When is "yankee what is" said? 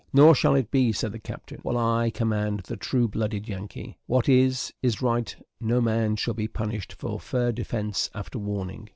3.47-4.73